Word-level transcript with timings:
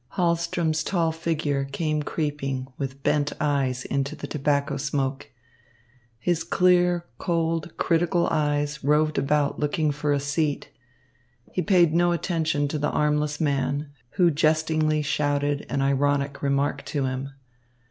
Hahlström's 0.13 0.83
tall 0.83 1.11
figure 1.11 1.63
came 1.63 2.01
creeping 2.01 2.65
with 2.75 3.03
bent 3.03 3.33
head 3.39 3.85
into 3.91 4.15
the 4.15 4.25
tobacco 4.25 4.75
smoke. 4.77 5.29
His 6.17 6.43
clear, 6.43 7.05
cold, 7.19 7.77
critical 7.77 8.25
eyes 8.31 8.83
roved 8.83 9.19
about 9.19 9.59
looking 9.59 9.91
for 9.91 10.11
a 10.11 10.19
seat. 10.19 10.69
He 11.51 11.61
paid 11.61 11.93
no 11.93 12.13
attention 12.13 12.67
to 12.69 12.79
the 12.79 12.89
armless 12.89 13.39
man, 13.39 13.91
who 14.15 14.31
jestingly 14.31 15.03
shouted 15.03 15.67
an 15.69 15.83
ironic 15.83 16.41
remark 16.41 16.83
to 16.85 17.05
him. 17.05 17.33